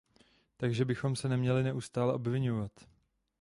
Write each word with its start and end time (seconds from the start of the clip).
Takže 0.57 0.85
bychom 0.85 1.15
se 1.15 1.29
neměli 1.29 1.63
neustále 1.63 2.13
obviňovat. 2.13 2.71